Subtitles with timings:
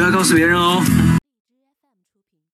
[0.00, 1.09] 不要告诉别人哦。